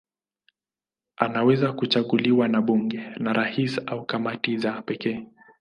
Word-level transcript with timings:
Anaweza 1.15 1.73
kuchaguliwa 1.73 2.47
na 2.47 2.61
bunge, 2.61 3.01
na 3.19 3.33
rais 3.33 3.79
au 3.87 4.05
kamati 4.05 4.57
za 4.57 4.81
pekee. 4.81 5.25